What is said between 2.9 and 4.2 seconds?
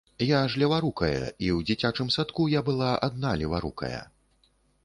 адна леварукая.